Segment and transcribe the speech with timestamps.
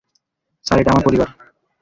[0.65, 1.27] Sir, এটা আমার পরিবার!